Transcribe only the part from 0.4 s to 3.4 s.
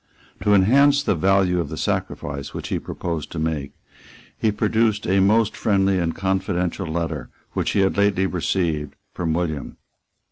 To enhance the value of the sacrifice which he proposed to